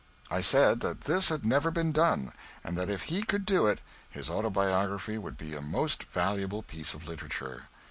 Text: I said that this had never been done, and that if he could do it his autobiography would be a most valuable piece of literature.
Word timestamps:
I 0.31 0.41
said 0.41 0.79
that 0.79 1.01
this 1.01 1.29
had 1.29 1.45
never 1.45 1.69
been 1.69 1.91
done, 1.91 2.33
and 2.63 2.75
that 2.75 2.89
if 2.89 3.03
he 3.03 3.21
could 3.21 3.45
do 3.45 3.67
it 3.67 3.81
his 4.09 4.31
autobiography 4.31 5.19
would 5.19 5.37
be 5.37 5.53
a 5.53 5.61
most 5.61 6.05
valuable 6.05 6.63
piece 6.63 6.95
of 6.95 7.07
literature. 7.07 7.65